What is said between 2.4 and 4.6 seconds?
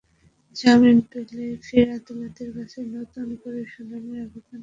কাছে নতুন করে শুনানির আবেদন করেন তিনি।